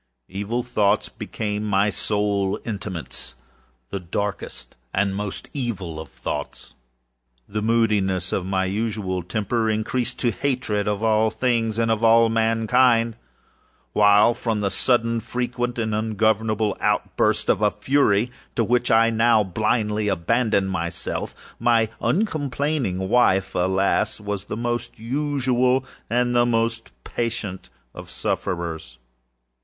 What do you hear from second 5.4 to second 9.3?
evil of thoughts. The moodiness of my usual